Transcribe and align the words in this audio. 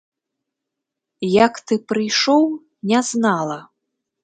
Як 1.45 1.53
ты 1.69 1.77
прыйшоў, 1.93 2.43
не 2.95 3.05
знала. 3.13 3.61